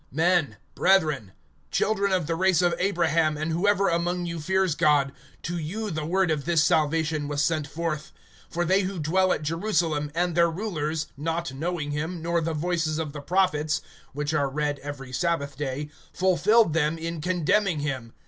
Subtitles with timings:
[0.15, 1.31] (26)Men, brethren,
[1.69, 5.11] children of the race of Abraham, and whoever among you fears God,
[5.43, 8.11] to you the word of this salvation was sent forth.
[8.51, 12.97] (27)For they who dwell at Jerusalem, and their rulers, not knowing him, nor the voices
[12.97, 13.79] of the prophets
[14.11, 18.13] which are read every sabbath day, fulfilled them in condemning him.